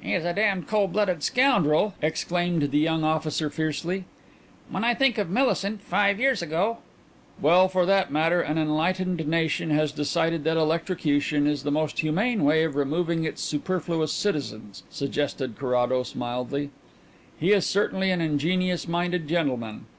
[0.00, 4.06] "He is a damned cold blooded scoundrel!" exclaimed the young officer fiercely.
[4.70, 6.78] "When I think of Millicent five years ago"
[7.42, 12.44] "Well, for that matter, an enlightened nation has decided that electrocution is the most humane
[12.44, 16.70] way of removing its superfluous citizens," suggested Carrados mildly.
[17.38, 19.84] "He is certainly an ingenious minded gentleman.